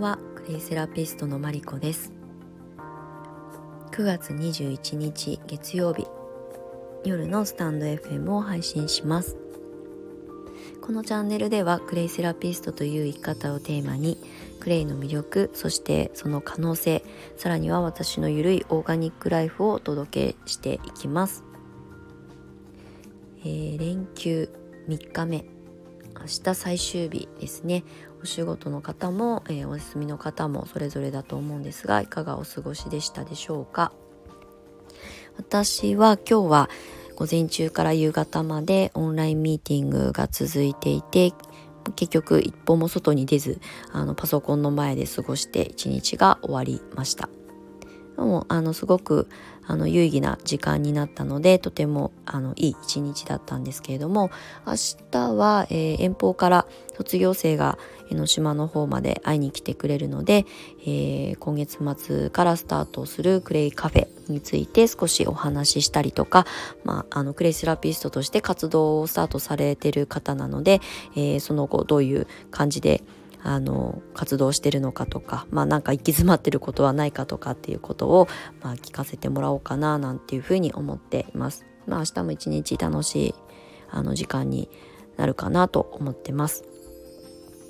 [0.00, 2.10] んはクレイセラピストのマリコです。
[3.92, 6.06] 9月21日月曜日。
[7.04, 9.36] 夜のスタンド FM を配信します。
[10.80, 14.16] このチャンネルではクレイセラピストという生き方をテーマに
[14.58, 17.04] クレイの魅力そしてその可能性
[17.36, 21.44] さらには私のゆるいオーガニックライフをお届けしていきます、
[23.40, 24.50] えー、連休
[24.88, 25.59] 3日目。
[26.20, 27.84] 明日最終日ですね。
[28.22, 33.92] お仕事の方も、えー、お休みの方もそれぞれだと思うんですがいかがお過ごしでしたでしょうか。
[35.36, 36.70] 私は今日は
[37.16, 41.32] 午前中から夕方までオンラインミーティングが続いていて
[41.96, 43.60] 結局一歩も外に出ず
[43.92, 47.28] あのパソコンの前で過ごして一日が終わりました。
[48.24, 49.28] もあのすごく
[49.66, 54.30] あの有意義な時間になったのでとてもあのいい一日だったんですけれども
[54.66, 54.74] 明
[55.10, 57.78] 日は、えー、遠方から卒業生が
[58.10, 60.44] 江ノ島の方まで会いに来てくれるので、
[60.82, 66.46] えー、今月末からスタートするクレイカフェについて少しお話ししたりとか、
[66.84, 70.80] まあ、あのクレイセラピストとして活動をスタートされてる方なので、
[71.14, 73.02] えー、その後どういう感じで
[73.42, 78.28] あの活動してるのかとかまあなんか行き詰まってることはないかとかっていうことを、
[78.62, 81.66] まあ、聞かせてもらおうかななんていうふうに思っています。
[81.86, 83.34] まあ明日も一日楽しい
[83.90, 84.68] あの時間に
[85.16, 86.64] なるかなと思ってます。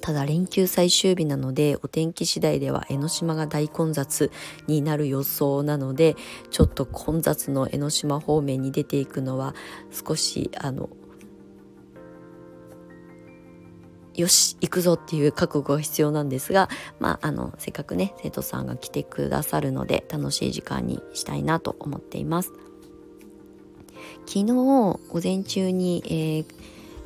[0.00, 4.30] ただ連休最終日なのでお天気次第では江ノ島が大混雑
[4.66, 6.16] になる予想なので
[6.50, 9.54] ちょっと混雑の江ノ島方面に出ていくのは
[9.90, 10.88] 少しあの
[14.18, 22.52] よし行くぞっていう覚悟が必要なんですが、まあ、あのせっかくね生徒さんが来てくださるので楽しい時間にしたいなと思っています。
[24.26, 26.46] 昨日午前中に、えー、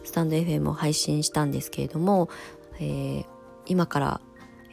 [0.05, 2.31] スタンド FM を配信したんですけれども、
[2.81, 3.27] えー、
[3.67, 4.21] 今から、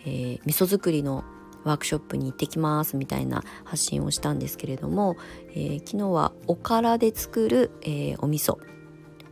[0.06, 1.26] えー、味噌作りの
[1.66, 5.18] ワークショップに行ってきますみたいな発信をしたんですけれども、
[5.52, 8.58] えー、昨日はおからで作る、えー、お味噌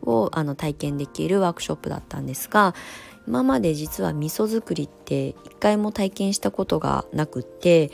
[0.02, 2.74] をあの体験できるワークショップだったんですが
[3.26, 7.90] 今まで実は味噌作りって一回も体験したことがなくって、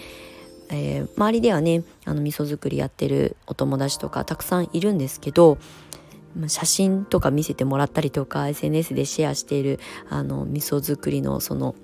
[0.70, 5.58] えー、周りではねあの味噌作りやってるお友達とかたくさんいるんですけど
[6.48, 11.74] 写真とか見せてもらったりとか SNS でシェアしているあの味噌作りのその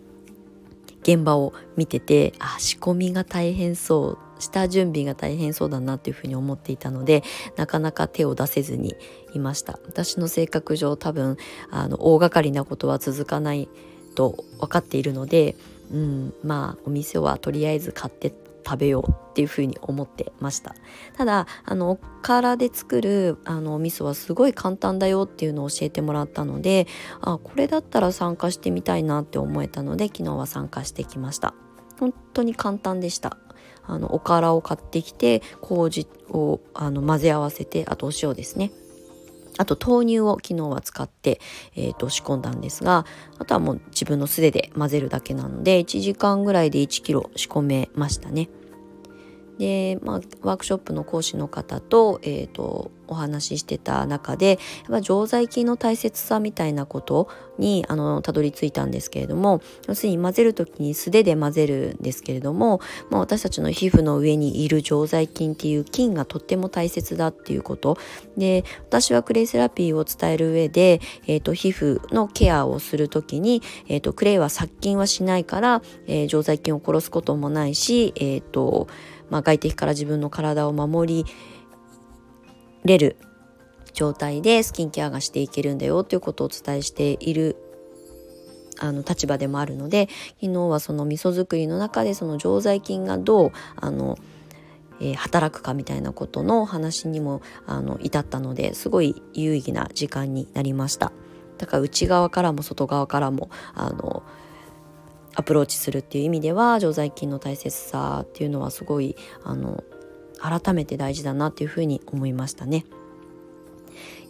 [1.02, 7.22] 現場を見ててあ仕込みが大変そう下準備が大変そうだなっていうふうに思っていたので
[7.56, 8.96] なかなか手を出せずに
[9.34, 9.78] いました。
[9.86, 11.36] 私の性格上多分
[11.70, 13.68] あの大掛かりなことは続かない
[14.14, 15.56] と分かっているので、
[15.92, 18.32] うん、まあお店はとりあえず買って
[18.70, 20.76] 食べようっていうふうに思ってました。
[21.16, 26.86] ただあのおからで作るあのお味噌はすごい簡単だよっていうのを教えてもらったので
[27.20, 31.54] あこれだったら参加してみたいなって思えたので昨日は参加してきました。
[31.98, 33.36] 本当に簡単でした。
[33.82, 38.70] あのおからを買ってきて麹をあの混ぜ合わせてあとお塩ですね。
[39.60, 41.38] あと豆乳を昨日は使って、
[41.76, 43.04] えーと、仕込んだんですが
[43.38, 48.48] あとはもう自分の素手で混ぜるだけなので1時間ぐらいで1キロ仕込めましたね。
[49.60, 57.28] で、まあ、ワークショップの講師の方と,、えーと、お話ししてた中でやっぱ常在菌の大切さみたいなこと
[57.58, 67.98] にあのたどり着いたんですけれども要するに混ぜる時に素手で混ぜるんですけれども、まあ、私たちの皮膚の上にいる常在菌っていう菌がとっても大切だっていうこと。
[68.38, 78.88] で私はクレイセラピーを伝える上で、えーと、皮膚のケアをする時に、えーと、クレイは殺菌はしないから、えー、常在菌を殺すこともないし、えーと
[79.30, 81.26] まあ、外敵から自分の体を守り
[82.84, 83.16] れる
[83.92, 87.56] 状態でスキンケアがしていけるんだよということをお伝えしている
[88.78, 90.08] あの立場でもあるので
[90.40, 94.16] 昨日はその味噌作りの中でその常在菌がどうあの、
[95.00, 101.12] えー、働くかみたいなことのお話にもあの至ったのですごい有意義な時間になりました。
[101.58, 104.22] だから内側からも外側からもあの
[105.40, 109.82] アプローチするっていう意味では常在菌の大切さっていうのはすごいあの
[110.38, 112.84] 改めて大事だなっていうふうに思いましたね。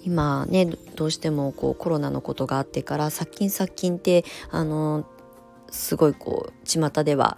[0.03, 0.67] 今ね
[0.97, 5.05] どうしてもこうコロナのことがあってから殺菌殺菌ってあの
[5.71, 7.37] すごいこう巷では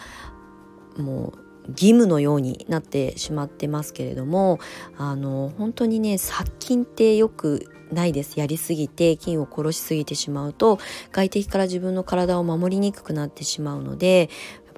[0.97, 1.33] も
[1.67, 4.61] う義務のようになってしまってますけれども
[4.97, 8.39] あの本当にね殺菌ってよくないです。
[8.39, 10.79] やりすぎて菌を殺しすぎてしまうと
[11.12, 14.31] 外敵から自分の体を守りにくくなってしまうので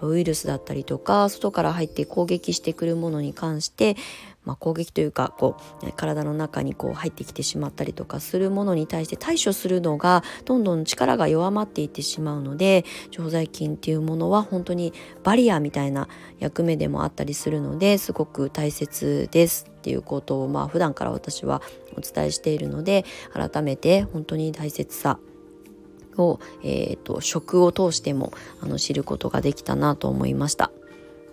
[0.02, 3.96] ウイルスだったりとか外から入って攻撃してくるものに関して
[4.44, 16.08] まあ、攻撃というかこう体の中にこう入ってきてしまったりとかするものに対して対処するのがどんどん力が弱まっていってしまうので常在菌っていうものは本当にバリアみたいな
[16.38, 19.73] 役目でもあったりするのですごく大切です。
[19.84, 21.60] っていうことをまあ普段から私は
[21.94, 23.04] お伝えしているので
[23.34, 25.18] 改めて本当に大切さ
[26.16, 28.32] を、えーと、食を通しても
[28.62, 30.70] あの知ることができたなと思いました。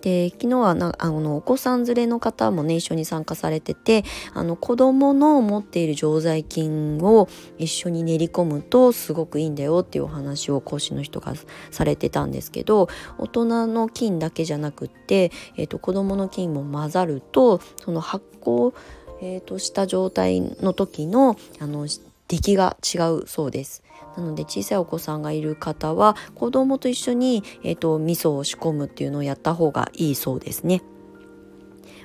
[0.02, 4.04] で昨日はなあのお子さん連れの方もね一緒に参加されてて
[4.34, 11.34] あの子供の持っている常在菌を一緒に練り込むとすごくいいんだよっていうお話を講師の人が
[11.70, 18.74] されてたんですけど大人の菌だけじゃなくって、えーと、子供の菌も混ざるとその発酵、
[19.22, 21.88] えーとした状態の時のあの
[22.32, 23.84] 出来が違うそうです。
[24.16, 30.82] なので小さいお子さんがいる方は子供と一緒に、えーと、味噌を仕込むっていうのをやった方がいいそうですね。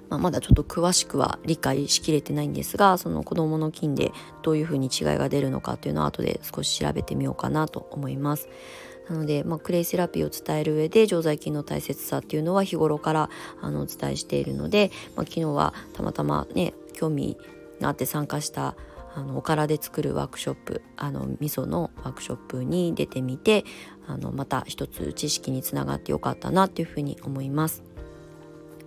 [0.08, 4.12] まあ、まだちょっと詳しくは理解しきれてないんですがその子どもの菌で
[4.42, 8.48] どういうふうに違いが出るのかっていうのは後で少し調べてみようかなと思います。
[9.08, 13.30] なので、まあ、クレイセラピーを伝える上で常在菌の大切さっていうのは日頃から
[13.60, 17.36] あのお伝えしているので、まあ、昨日はたまたまね興味
[17.80, 18.74] があって参加した
[19.16, 23.64] あのおからで作るワークショップあの味噌のワークショップに出てみて
[24.06, 27.82] あのまた一つ知識につながってよかったなっていうふうに思います。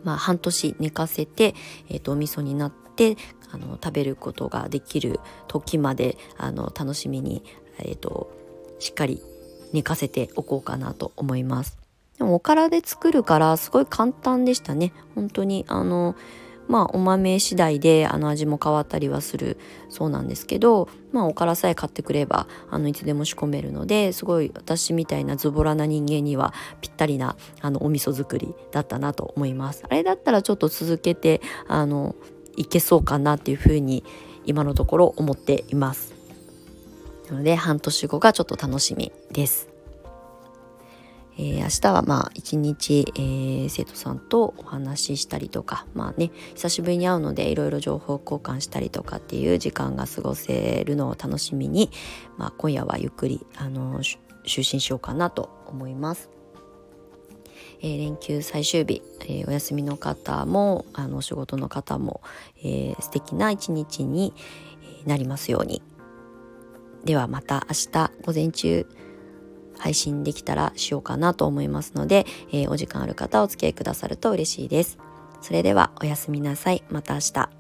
[0.04, 1.56] まあ、半年寝かせて、
[1.90, 3.18] えーと、お味噌になって
[3.52, 7.44] あの食べることができる時まであの楽しみに、
[7.80, 8.32] えーと
[8.80, 9.22] しっかり
[9.74, 11.78] 寝かせておこうかなと思います。
[12.18, 14.94] でもおからで作るからすごい簡単でしたね。
[15.16, 16.16] 本当にあの
[16.70, 19.58] まあお豆次第であの味も変わったりはする
[19.90, 29.84] そうなんですけどまあおからさえ買ってくればあのいつでも仕込めるのですごい私みたいなズボラな人間にはぴったりなあのお味噌作りだったなと思います。
[29.90, 32.16] あれだったらちょっと続けてあの
[32.56, 34.04] いけそうかなっていうふうに
[34.46, 36.14] 今のところ思っています。
[37.30, 39.69] なので半年後がちょっと楽しみです。
[41.42, 51.92] えー、明日はまあ一日、えー、生徒さんとお話ししたりとかまあね久しぶりに会うのでいろいろ情報交換したりとかっていう時間が過ごせるのを楽しみに、
[52.38, 54.18] まあ、今夜はゆっくりあの就
[54.58, 56.30] 寝しようかなと思います。
[57.82, 62.20] えー、連休最終日、えー、お休みの方もあのお仕事の方も、
[62.58, 64.34] えー、素敵な一日に
[65.06, 65.82] なりますように
[67.06, 68.86] ではまた明日午前中
[69.80, 75.00] 配信できたらしようかなと思いますので、えー、お時間ある方お付き合いくださると嬉しいです。
[75.42, 76.84] それではおやすみなさい。
[76.90, 77.59] また明日。